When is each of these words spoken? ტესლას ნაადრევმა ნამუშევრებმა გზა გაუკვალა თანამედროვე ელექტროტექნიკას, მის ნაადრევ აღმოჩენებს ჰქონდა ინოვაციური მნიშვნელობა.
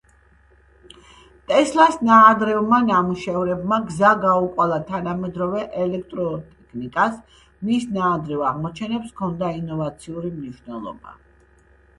ტესლას 1.49 1.97
ნაადრევმა 2.07 2.79
ნამუშევრებმა 2.85 3.77
გზა 3.91 4.13
გაუკვალა 4.23 4.79
თანამედროვე 4.89 5.63
ელექტროტექნიკას, 5.85 7.21
მის 7.69 7.87
ნაადრევ 8.01 8.45
აღმოჩენებს 8.55 9.15
ჰქონდა 9.15 9.55
ინოვაციური 9.63 10.37
მნიშვნელობა. 10.43 11.19